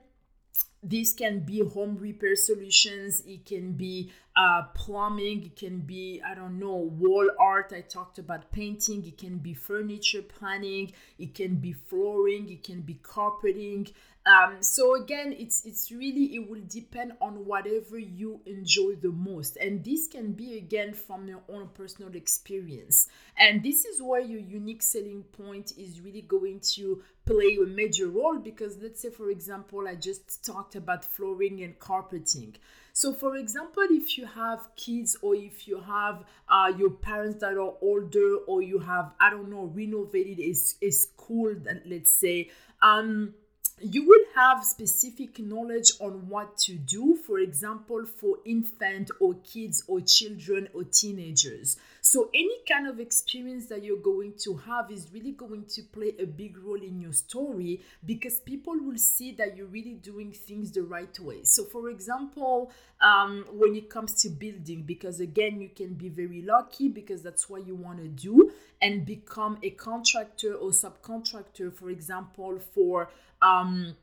this 0.84 1.14
can 1.14 1.40
be 1.40 1.60
home 1.62 1.98
repair 1.98 2.36
solutions 2.36 3.22
it 3.26 3.46
can 3.46 3.72
be 3.74 4.12
uh, 4.36 4.64
plumbing 4.74 5.44
it 5.44 5.56
can 5.56 5.80
be 5.80 6.22
i 6.26 6.34
don't 6.34 6.58
know 6.60 6.76
wall 6.76 7.30
art. 7.40 7.74
I 7.76 7.82
talked 7.82 8.20
about 8.20 8.52
painting. 8.52 9.06
It 9.06 9.18
can 9.18 9.38
be 9.38 9.54
furniture 9.54 10.22
planning. 10.22 10.92
It 11.20 11.36
can 11.36 11.56
be 11.56 11.74
flooring. 11.74 12.50
It 12.50 12.64
can 12.64 12.82
be 12.82 12.96
carpeting. 12.96 13.88
Um, 14.26 14.58
so 14.62 14.96
again 14.96 15.36
it's 15.38 15.66
it's 15.66 15.92
really 15.92 16.36
it 16.36 16.50
will 16.50 16.62
depend 16.68 17.12
on 17.20 17.46
whatever 17.46 18.00
you 18.00 18.40
enjoy 18.46 18.96
the 19.02 19.12
most. 19.12 19.58
And 19.58 19.84
this 19.84 20.08
can 20.08 20.32
be 20.32 20.58
again 20.58 20.94
from 20.94 21.28
your 21.28 21.42
own 21.50 21.70
personal 21.74 22.16
experience. 22.16 23.08
And 23.38 23.62
this 23.62 23.84
is 23.84 24.02
where 24.02 24.22
your 24.22 24.40
unique 24.40 24.82
selling 24.82 25.24
point 25.24 25.74
is 25.78 26.00
really 26.00 26.22
going 26.22 26.62
to 26.76 27.04
play 27.26 27.58
a 27.62 27.66
major 27.66 28.08
role 28.08 28.38
because 28.38 28.78
let's 28.82 29.02
say 29.02 29.10
for 29.10 29.30
example 29.30 29.88
i 29.88 29.96
just 29.96 30.44
talked 30.46 30.76
about 30.76 31.06
flooring 31.06 31.64
and 31.64 31.80
carpeting 31.80 32.54
so 32.94 33.12
for 33.14 33.36
example 33.36 33.84
if 33.90 34.18
you 34.18 34.26
have 34.26 34.68
kids 34.76 35.18
or 35.22 35.36
if 35.36 35.68
you 35.68 35.80
have 35.82 36.24
uh, 36.50 36.72
your 36.78 36.92
parents 36.92 37.40
that 37.42 37.54
are 37.58 37.74
older 37.82 38.38
or 38.48 38.62
you 38.62 38.80
have 38.80 39.12
i 39.20 39.30
don't 39.30 39.50
know 39.50 39.66
renovated 39.76 40.40
a, 40.40 40.54
a 40.86 40.92
school 40.92 41.54
let's 41.86 42.12
say 42.12 42.50
um 42.82 43.34
you 43.82 44.08
will 44.08 44.24
have 44.36 44.64
specific 44.64 45.40
knowledge 45.40 45.92
on 46.00 46.30
what 46.30 46.58
to 46.58 46.76
do, 46.76 47.16
for 47.16 47.40
example, 47.40 48.06
for 48.06 48.38
infant 48.46 49.12
or 49.20 49.34
kids 49.44 49.84
or 49.88 50.00
children 50.00 50.70
or 50.74 50.84
teenagers. 50.86 51.76
So, 52.06 52.30
any 52.34 52.58
kind 52.68 52.86
of 52.86 53.00
experience 53.00 53.68
that 53.68 53.82
you're 53.82 53.96
going 53.96 54.34
to 54.40 54.58
have 54.58 54.92
is 54.92 55.08
really 55.14 55.32
going 55.32 55.64
to 55.68 55.84
play 55.84 56.14
a 56.20 56.26
big 56.26 56.58
role 56.58 56.82
in 56.82 57.00
your 57.00 57.14
story 57.14 57.80
because 58.04 58.42
people 58.42 58.74
will 58.78 58.98
see 58.98 59.32
that 59.36 59.56
you're 59.56 59.68
really 59.68 59.94
doing 59.94 60.34
things 60.34 60.74
the 60.74 60.84
right 60.84 61.18
way. 61.22 61.46
So, 61.46 61.64
for 61.64 61.90
example, 61.90 62.74
um, 63.00 63.46
when 63.54 63.74
it 63.74 63.90
comes 63.90 64.22
to 64.24 64.30
building, 64.30 64.84
because 64.84 65.22
again, 65.22 65.62
you 65.62 65.70
can 65.70 65.94
be 65.94 66.10
very 66.10 66.42
lucky 66.42 66.90
because 66.90 67.22
that's 67.22 67.50
what 67.50 67.66
you 67.66 67.74
want 67.74 68.00
to 68.00 68.10
do 68.10 68.52
and 68.82 69.06
become 69.06 69.58
a 69.64 69.70
contractor 69.70 70.56
or 70.56 70.72
subcontractor, 70.72 71.74
for 71.74 71.90
example, 71.90 72.60
for 72.74 73.12
um, 73.42 73.96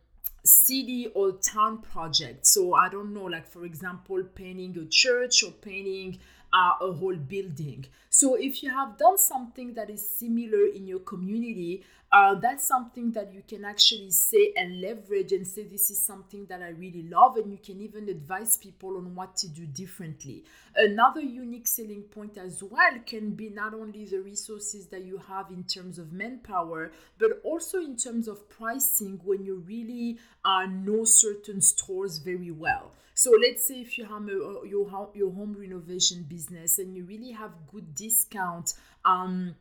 city 0.42 1.08
or 1.14 1.32
town 1.32 1.82
project. 1.82 2.46
So 2.46 2.74
I 2.74 2.88
don't 2.88 3.12
know, 3.12 3.24
like 3.24 3.46
for 3.46 3.64
example, 3.64 4.22
painting 4.34 4.76
a 4.78 4.86
church 4.86 5.42
or 5.42 5.50
painting 5.50 6.18
uh, 6.52 6.72
a 6.80 6.92
whole 6.92 7.16
building. 7.16 7.86
So 8.08 8.34
if 8.34 8.62
you 8.62 8.70
have 8.70 8.98
done 8.98 9.18
something 9.18 9.74
that 9.74 9.90
is 9.90 10.06
similar 10.06 10.66
in 10.74 10.86
your 10.86 11.00
community, 11.00 11.84
uh, 12.12 12.34
that's 12.34 12.66
something 12.66 13.12
that 13.12 13.32
you 13.32 13.42
can 13.46 13.64
actually 13.64 14.10
say 14.10 14.52
and 14.56 14.80
leverage 14.80 15.32
and 15.32 15.46
say 15.46 15.62
this 15.62 15.90
is 15.90 16.02
something 16.02 16.44
that 16.46 16.60
i 16.62 16.68
really 16.70 17.04
love 17.04 17.36
and 17.36 17.52
you 17.52 17.58
can 17.58 17.80
even 17.80 18.08
advise 18.08 18.56
people 18.56 18.96
on 18.96 19.14
what 19.14 19.36
to 19.36 19.48
do 19.48 19.66
differently. 19.66 20.44
Another 20.74 21.20
unique 21.20 21.66
selling 21.66 22.02
point 22.02 22.36
as 22.36 22.62
well 22.62 22.92
can 23.06 23.30
be 23.30 23.48
not 23.48 23.74
only 23.74 24.04
the 24.04 24.20
resources 24.20 24.86
that 24.88 25.04
you 25.04 25.18
have 25.18 25.50
in 25.50 25.64
terms 25.64 25.98
of 25.98 26.12
manpower 26.12 26.92
but 27.18 27.40
also 27.44 27.78
in 27.78 27.96
terms 27.96 28.28
of 28.28 28.48
pricing 28.48 29.20
when 29.24 29.44
you 29.44 29.56
really 29.66 30.18
uh, 30.44 30.66
know 30.66 31.04
certain 31.04 31.60
stores 31.60 32.18
very 32.18 32.50
well. 32.50 32.92
So 33.14 33.32
let's 33.32 33.66
say 33.66 33.80
if 33.80 33.98
you 33.98 34.06
have 34.06 34.22
a, 34.28 34.66
your, 34.66 35.10
your 35.14 35.30
home 35.30 35.56
renovation 35.58 36.24
business 36.28 36.78
and 36.78 36.96
you 36.96 37.04
really 37.04 37.32
have 37.32 37.52
good 37.70 37.94
discount 37.94 38.74
um, 39.04 39.54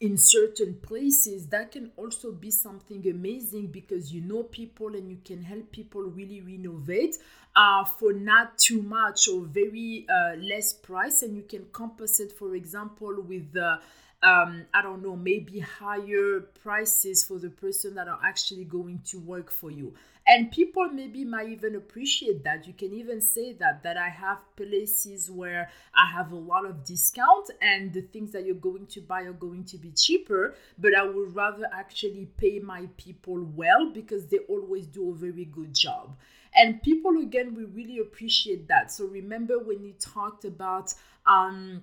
in 0.00 0.16
certain 0.16 0.74
places 0.74 1.46
that 1.46 1.72
can 1.72 1.90
also 1.96 2.32
be 2.32 2.50
something 2.50 3.06
amazing 3.08 3.68
because 3.68 4.12
you 4.12 4.20
know 4.20 4.42
people 4.42 4.94
and 4.94 5.08
you 5.08 5.18
can 5.24 5.42
help 5.42 5.70
people 5.72 6.02
really 6.02 6.40
renovate 6.40 7.16
uh, 7.56 7.84
for 7.84 8.12
not 8.12 8.58
too 8.58 8.82
much 8.82 9.28
or 9.28 9.42
very 9.42 10.06
uh, 10.08 10.36
less 10.36 10.72
price. 10.72 11.22
And 11.22 11.36
you 11.36 11.42
can 11.42 11.66
compensate 11.72 12.32
for 12.32 12.54
example 12.54 13.14
with 13.22 13.52
the 13.52 13.78
um, 14.22 14.64
I 14.72 14.80
don't 14.80 15.02
know, 15.02 15.16
maybe 15.16 15.58
higher 15.60 16.40
prices 16.62 17.22
for 17.22 17.38
the 17.38 17.50
person 17.50 17.94
that 17.96 18.08
are 18.08 18.18
actually 18.24 18.64
going 18.64 19.02
to 19.08 19.18
work 19.18 19.50
for 19.50 19.70
you 19.70 19.94
and 20.26 20.50
people 20.50 20.88
maybe 20.88 21.24
might 21.24 21.48
even 21.50 21.74
appreciate 21.76 22.44
that. 22.44 22.66
You 22.66 22.72
can 22.72 22.92
even 22.94 23.20
say 23.20 23.52
that 23.54 23.82
that 23.82 23.96
i 23.96 24.08
have 24.08 24.38
places 24.56 25.30
where 25.30 25.68
i 25.94 26.10
have 26.10 26.32
a 26.32 26.36
lot 26.36 26.64
of 26.64 26.84
discount 26.84 27.50
and 27.60 27.92
the 27.92 28.02
things 28.02 28.32
that 28.32 28.44
you're 28.46 28.54
going 28.54 28.86
to 28.86 29.00
buy 29.00 29.22
are 29.22 29.32
going 29.32 29.64
to 29.64 29.76
be 29.78 29.90
cheaper 29.90 30.54
but 30.78 30.94
i 30.94 31.02
would 31.04 31.34
rather 31.34 31.64
actually 31.72 32.26
pay 32.36 32.58
my 32.58 32.88
people 32.96 33.44
well 33.54 33.90
because 33.92 34.26
they 34.28 34.38
always 34.48 34.86
do 34.86 35.10
a 35.10 35.14
very 35.14 35.44
good 35.44 35.74
job. 35.74 36.16
And 36.56 36.80
people 36.82 37.18
again 37.18 37.54
we 37.54 37.64
really 37.64 37.98
appreciate 37.98 38.68
that. 38.68 38.92
So 38.92 39.06
remember 39.06 39.58
when 39.58 39.82
you 39.82 39.92
talked 39.94 40.44
about 40.44 40.94
um 41.26 41.82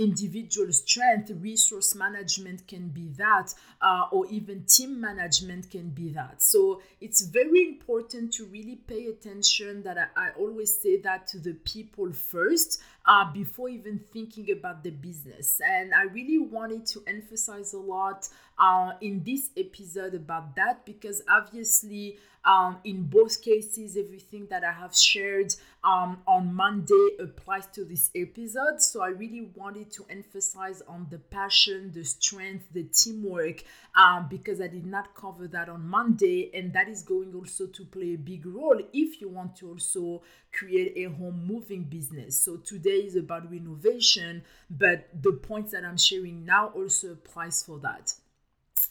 individual 0.00 0.72
strength 0.72 1.30
resource 1.40 1.94
management 1.94 2.66
can 2.66 2.88
be 2.88 3.08
that 3.18 3.52
uh, 3.82 4.06
or 4.10 4.26
even 4.28 4.64
team 4.64 4.98
management 4.98 5.70
can 5.70 5.90
be 5.90 6.08
that. 6.08 6.42
So 6.42 6.80
it's 7.02 7.20
very 7.20 7.68
important 7.68 8.32
to 8.34 8.46
really 8.46 8.76
pay 8.76 9.06
attention 9.06 9.82
that 9.82 9.98
i, 9.98 10.06
I 10.16 10.30
always 10.38 10.80
say 10.80 11.00
that 11.02 11.26
to 11.28 11.38
the 11.38 11.52
people 11.52 12.12
first 12.12 12.80
uh, 13.06 13.30
before 13.32 13.68
even 13.68 14.00
thinking 14.12 14.50
about 14.50 14.82
the 14.82 14.90
business. 14.90 15.60
And 15.64 15.92
i 15.94 16.04
really 16.04 16.38
wanted 16.38 16.86
to 16.86 17.02
emphasize 17.06 17.74
a 17.74 17.78
lot 17.78 18.26
uh, 18.58 18.92
in 19.00 19.22
this 19.24 19.50
episode 19.56 20.14
about 20.14 20.56
that 20.56 20.86
because 20.86 21.22
obviously 21.28 22.18
um, 22.44 22.78
in 22.84 23.04
both 23.04 23.42
cases, 23.42 23.96
everything 23.96 24.46
that 24.48 24.64
I 24.64 24.72
have 24.72 24.96
shared 24.96 25.54
um, 25.84 26.22
on 26.26 26.54
Monday 26.54 27.10
applies 27.18 27.66
to 27.68 27.84
this 27.84 28.10
episode. 28.14 28.80
So 28.80 29.02
I 29.02 29.08
really 29.08 29.50
wanted 29.54 29.90
to 29.92 30.06
emphasize 30.08 30.82
on 30.88 31.06
the 31.10 31.18
passion, 31.18 31.90
the 31.92 32.04
strength, 32.04 32.66
the 32.72 32.84
teamwork, 32.84 33.62
um, 33.94 34.26
because 34.30 34.60
I 34.60 34.68
did 34.68 34.86
not 34.86 35.14
cover 35.14 35.48
that 35.48 35.68
on 35.68 35.86
Monday. 35.86 36.50
And 36.54 36.72
that 36.72 36.88
is 36.88 37.02
going 37.02 37.34
also 37.34 37.66
to 37.66 37.84
play 37.84 38.14
a 38.14 38.18
big 38.18 38.46
role 38.46 38.80
if 38.92 39.20
you 39.20 39.28
want 39.28 39.56
to 39.56 39.68
also 39.68 40.22
create 40.52 40.94
a 40.96 41.10
home 41.10 41.46
moving 41.46 41.84
business. 41.84 42.38
So 42.38 42.56
today 42.56 43.00
is 43.00 43.16
about 43.16 43.50
renovation, 43.50 44.42
but 44.70 45.08
the 45.22 45.32
points 45.32 45.72
that 45.72 45.84
I'm 45.84 45.98
sharing 45.98 46.44
now 46.44 46.68
also 46.68 47.12
applies 47.12 47.62
for 47.62 47.78
that 47.80 48.14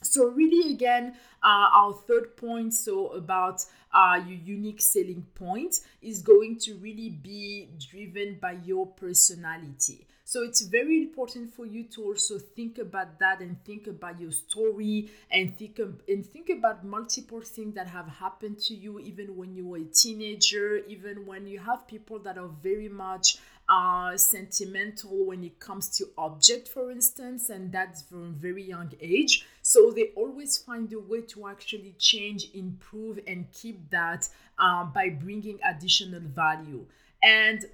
so 0.01 0.27
really 0.27 0.73
again 0.73 1.13
uh, 1.43 1.69
our 1.73 1.93
third 1.93 2.35
point 2.37 2.73
so 2.73 3.07
about 3.09 3.65
uh, 3.93 4.21
your 4.27 4.37
unique 4.37 4.81
selling 4.81 5.25
point 5.35 5.79
is 6.01 6.21
going 6.21 6.57
to 6.59 6.75
really 6.75 7.09
be 7.09 7.69
driven 7.89 8.37
by 8.41 8.57
your 8.63 8.85
personality. 8.85 10.05
So 10.25 10.43
it's 10.43 10.61
very 10.61 11.01
important 11.01 11.51
for 11.55 11.65
you 11.65 11.85
to 11.85 12.03
also 12.03 12.37
think 12.37 12.77
about 12.77 13.17
that 13.17 13.39
and 13.41 13.57
think 13.65 13.87
about 13.87 14.19
your 14.19 14.31
story 14.31 15.09
and 15.31 15.57
think 15.57 15.79
of, 15.79 16.03
and 16.07 16.23
think 16.23 16.49
about 16.49 16.85
multiple 16.85 17.41
things 17.41 17.73
that 17.73 17.87
have 17.87 18.07
happened 18.07 18.59
to 18.59 18.75
you 18.75 18.99
even 18.99 19.35
when 19.35 19.55
you 19.55 19.65
were 19.65 19.77
a 19.77 19.85
teenager, 19.85 20.85
even 20.87 21.25
when 21.25 21.47
you 21.47 21.57
have 21.57 21.87
people 21.87 22.19
that 22.19 22.37
are 22.37 22.49
very 22.61 22.89
much 22.89 23.39
uh, 23.69 24.17
sentimental 24.17 25.25
when 25.25 25.43
it 25.43 25.59
comes 25.59 25.89
to 25.97 26.07
object, 26.17 26.67
for 26.67 26.89
instance, 26.89 27.49
and 27.49 27.71
that's 27.71 28.01
from 28.01 28.33
very 28.35 28.63
young 28.63 28.91
age. 28.99 29.45
So 29.61 29.91
they 29.91 30.07
always 30.15 30.57
find 30.57 30.91
a 30.91 30.99
way 30.99 31.21
to 31.21 31.47
actually 31.47 31.93
change, 31.99 32.47
improve, 32.53 33.19
and 33.27 33.45
keep 33.53 33.89
that 33.91 34.27
uh, 34.57 34.85
by 34.85 35.09
bringing 35.09 35.59
additional 35.63 36.21
value. 36.21 36.85
And 37.21 37.65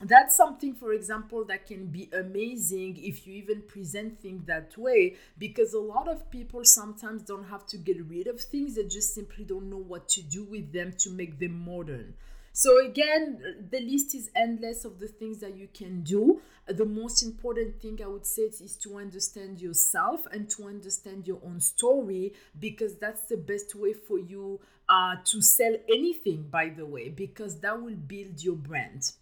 that's 0.00 0.36
something 0.36 0.74
for 0.74 0.92
example 0.92 1.44
that 1.44 1.66
can 1.66 1.86
be 1.86 2.10
amazing 2.12 2.96
if 2.98 3.26
you 3.26 3.34
even 3.34 3.62
present 3.62 4.20
things 4.20 4.44
that 4.44 4.76
way 4.76 5.14
because 5.38 5.72
a 5.72 5.78
lot 5.78 6.08
of 6.08 6.28
people 6.30 6.64
sometimes 6.64 7.22
don't 7.22 7.44
have 7.44 7.64
to 7.64 7.78
get 7.78 8.04
rid 8.06 8.26
of 8.26 8.40
things 8.40 8.74
they 8.74 8.82
just 8.84 9.14
simply 9.14 9.44
don't 9.44 9.70
know 9.70 9.78
what 9.78 10.08
to 10.08 10.20
do 10.20 10.42
with 10.44 10.72
them 10.72 10.92
to 10.98 11.10
make 11.10 11.38
them 11.38 11.64
modern 11.64 12.12
so 12.56 12.78
again 12.86 13.66
the 13.70 13.80
list 13.80 14.14
is 14.14 14.30
endless 14.36 14.84
of 14.84 15.00
the 15.00 15.08
things 15.08 15.38
that 15.40 15.56
you 15.56 15.68
can 15.74 16.02
do 16.02 16.40
the 16.68 16.84
most 16.84 17.22
important 17.24 17.80
thing 17.82 17.98
i 18.02 18.06
would 18.06 18.24
say 18.24 18.42
is 18.42 18.76
to 18.76 18.96
understand 18.96 19.60
yourself 19.60 20.26
and 20.32 20.48
to 20.48 20.64
understand 20.64 21.26
your 21.26 21.40
own 21.44 21.60
story 21.60 22.32
because 22.60 22.94
that's 22.98 23.22
the 23.24 23.36
best 23.36 23.74
way 23.74 23.92
for 23.92 24.18
you 24.18 24.60
uh, 24.88 25.16
to 25.24 25.42
sell 25.42 25.74
anything 25.88 26.46
by 26.50 26.68
the 26.68 26.86
way 26.86 27.08
because 27.08 27.58
that 27.60 27.82
will 27.82 27.96
build 27.96 28.42
your 28.42 28.56
brand 28.56 29.12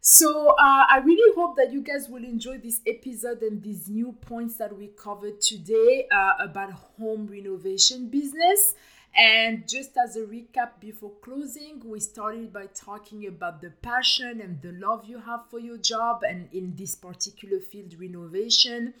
So 0.00 0.50
uh, 0.58 0.84
I 0.90 1.00
really 1.04 1.32
hope 1.36 1.56
that 1.56 1.72
you 1.72 1.80
guys 1.80 2.08
will 2.08 2.24
enjoy 2.24 2.58
this 2.58 2.80
episode 2.86 3.40
and 3.42 3.62
these 3.62 3.88
new 3.88 4.12
points 4.12 4.56
that 4.56 4.76
we 4.76 4.88
covered 4.88 5.40
today 5.40 6.08
uh, 6.10 6.32
about 6.40 6.72
home 6.72 7.28
renovation 7.28 8.08
business. 8.08 8.74
And 9.14 9.68
just 9.68 9.90
as 10.02 10.16
a 10.16 10.20
recap 10.20 10.80
before 10.80 11.12
closing, 11.20 11.82
we 11.84 12.00
started 12.00 12.52
by 12.52 12.66
talking 12.74 13.26
about 13.26 13.60
the 13.60 13.70
passion 13.70 14.40
and 14.40 14.60
the 14.62 14.72
love 14.72 15.04
you 15.04 15.18
have 15.18 15.50
for 15.50 15.58
your 15.58 15.76
job 15.76 16.22
and 16.26 16.48
in 16.52 16.74
this 16.76 16.94
particular 16.94 17.60
field, 17.60 17.94
renovation. 18.00 18.94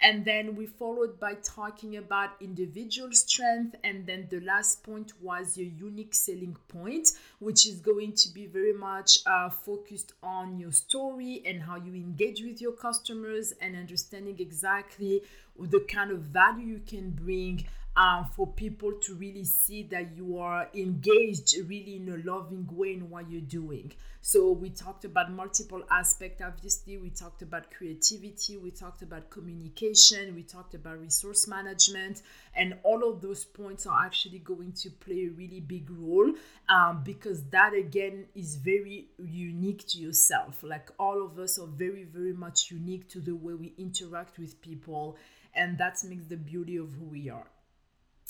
And 0.00 0.24
then 0.24 0.54
we 0.54 0.66
followed 0.66 1.18
by 1.18 1.34
talking 1.34 1.96
about 1.96 2.30
individual 2.40 3.12
strength. 3.12 3.74
And 3.84 4.06
then 4.06 4.28
the 4.30 4.40
last 4.40 4.82
point 4.84 5.12
was 5.20 5.58
your 5.58 5.68
unique 5.68 6.14
selling 6.14 6.56
point, 6.68 7.10
which 7.40 7.66
is 7.66 7.80
going 7.80 8.12
to 8.12 8.28
be 8.32 8.46
very 8.46 8.72
much 8.72 9.18
uh, 9.26 9.50
focused 9.50 10.12
on 10.22 10.58
your 10.58 10.72
story 10.72 11.42
and 11.44 11.60
how 11.60 11.76
you 11.76 11.94
engage 11.94 12.42
with 12.42 12.62
your 12.62 12.72
customers 12.72 13.52
and 13.60 13.76
understanding 13.76 14.36
exactly 14.38 15.22
the 15.58 15.80
kind 15.80 16.12
of 16.12 16.20
value 16.20 16.66
you 16.66 16.80
can 16.86 17.10
bring 17.10 17.66
um, 17.98 18.28
for 18.36 18.46
people 18.46 18.92
to 18.92 19.14
really 19.16 19.42
see 19.42 19.82
that 19.82 20.16
you 20.16 20.38
are 20.38 20.68
engaged 20.72 21.56
really 21.66 21.96
in 21.96 22.08
a 22.08 22.30
loving 22.30 22.64
way 22.70 22.92
in 22.92 23.10
what 23.10 23.28
you're 23.28 23.40
doing. 23.40 23.92
So 24.20 24.52
we 24.52 24.70
talked 24.70 25.04
about 25.04 25.32
multiple 25.32 25.82
aspects. 25.90 26.40
Obviously, 26.40 26.96
we 26.96 27.10
talked 27.10 27.42
about 27.42 27.72
creativity, 27.72 28.56
we 28.56 28.70
talked 28.70 29.02
about 29.02 29.30
communication, 29.30 30.36
we 30.36 30.44
talked 30.44 30.74
about 30.74 31.00
resource 31.00 31.48
management, 31.48 32.22
and 32.54 32.74
all 32.84 33.08
of 33.08 33.20
those 33.20 33.44
points 33.44 33.84
are 33.84 34.04
actually 34.04 34.38
going 34.38 34.72
to 34.72 34.90
play 34.90 35.26
a 35.26 35.30
really 35.30 35.60
big 35.60 35.90
role 35.90 36.32
um, 36.68 37.02
because 37.02 37.42
that 37.46 37.74
again 37.74 38.26
is 38.36 38.54
very 38.54 39.08
unique 39.18 39.84
to 39.88 39.98
yourself. 39.98 40.62
Like 40.62 40.88
all 41.00 41.24
of 41.24 41.36
us 41.40 41.58
are 41.58 41.66
very, 41.66 42.04
very 42.04 42.32
much 42.32 42.70
unique 42.70 43.08
to 43.08 43.20
the 43.20 43.34
way 43.34 43.54
we 43.54 43.74
interact 43.76 44.38
with 44.38 44.60
people, 44.60 45.16
and 45.52 45.76
that 45.78 45.98
makes 46.04 46.26
the 46.26 46.36
beauty 46.36 46.76
of 46.76 46.92
who 46.92 47.06
we 47.06 47.28
are. 47.28 47.48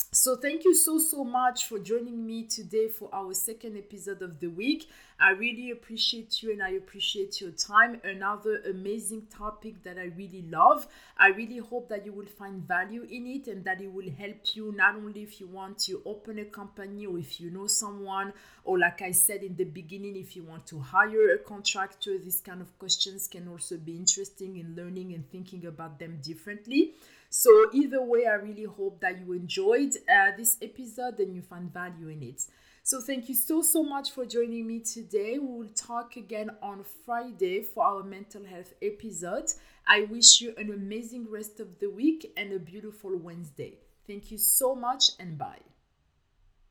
So, 0.01 0.37
thank 0.37 0.65
you 0.65 0.75
so, 0.75 0.99
so 0.99 1.23
much 1.23 1.67
for 1.67 1.79
joining 1.79 2.25
me 2.25 2.45
today 2.45 2.89
for 2.89 3.11
our 3.13 3.35
second 3.35 3.77
episode 3.77 4.23
of 4.23 4.41
the 4.41 4.47
week. 4.47 4.89
I 5.21 5.31
really 5.31 5.71
appreciate 5.73 6.43
you 6.43 6.53
and 6.53 6.63
I 6.63 6.71
appreciate 6.71 7.41
your 7.41 7.51
time. 7.51 8.01
Another 8.05 8.63
amazing 8.71 9.27
topic 9.27 9.83
that 9.83 9.99
I 9.99 10.05
really 10.17 10.45
love. 10.49 10.87
I 11.19 11.29
really 11.29 11.59
hope 11.59 11.89
that 11.89 12.07
you 12.07 12.13
will 12.13 12.27
find 12.27 12.67
value 12.67 13.03
in 13.03 13.27
it 13.27 13.49
and 13.49 13.65
that 13.65 13.81
it 13.81 13.93
will 13.93 14.09
help 14.17 14.55
you 14.55 14.73
not 14.75 14.95
only 14.95 15.23
if 15.23 15.41
you 15.41 15.49
want 15.49 15.79
to 15.81 16.01
open 16.07 16.39
a 16.39 16.45
company 16.45 17.05
or 17.05 17.19
if 17.19 17.41
you 17.41 17.51
know 17.51 17.67
someone, 17.67 18.33
or 18.65 18.79
like 18.79 19.03
I 19.03 19.11
said 19.11 19.43
in 19.43 19.57
the 19.57 19.65
beginning, 19.65 20.17
if 20.17 20.37
you 20.37 20.45
want 20.45 20.67
to 20.69 20.79
hire 20.79 21.35
a 21.35 21.39
contractor, 21.39 22.17
these 22.19 22.41
kind 22.41 22.63
of 22.63 22.79
questions 22.79 23.27
can 23.27 23.49
also 23.49 23.77
be 23.77 23.97
interesting 23.97 24.57
in 24.57 24.75
learning 24.77 25.13
and 25.13 25.29
thinking 25.31 25.67
about 25.67 25.99
them 25.99 26.21
differently. 26.23 26.95
So, 27.31 27.71
either 27.73 28.03
way, 28.03 28.27
I 28.27 28.35
really 28.35 28.65
hope 28.65 29.01
that 29.01 29.21
you 29.21 29.33
enjoyed 29.33 29.97
uh, 30.09 30.37
this 30.37 30.57
episode 30.63 31.19
and 31.19 31.35
you 31.35 31.43
find 31.43 31.73
value 31.73 32.09
in 32.09 32.23
it. 32.23 32.43
So, 32.83 33.01
thank 33.01 33.29
you 33.29 33.35
so, 33.35 33.61
so 33.61 33.83
much 33.83 34.13
for 34.13 34.25
joining 34.25 34.67
me 34.67 34.81
today. 34.81 35.39
We 35.39 35.47
will 35.47 35.75
talk 35.75 36.17
again 36.17 36.51
on 36.63 36.85
Friday 37.05 37.63
for 37.63 37.85
our 37.85 38.03
mental 38.03 38.45
health 38.45 38.73
episode. 38.83 39.53
I 39.87 40.03
wish 40.03 40.41
you 40.41 40.55
an 40.57 40.73
amazing 40.73 41.31
rest 41.31 41.61
of 41.61 41.79
the 41.81 41.91
week 41.91 42.33
and 42.37 42.53
a 42.53 42.59
beautiful 42.59 43.17
Wednesday. 43.17 43.75
Thank 44.07 44.31
you 44.31 44.39
so 44.39 44.75
much 44.75 45.11
and 45.21 45.37
bye. 45.37 45.78